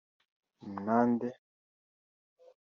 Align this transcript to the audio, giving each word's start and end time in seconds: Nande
Nande 0.85 1.29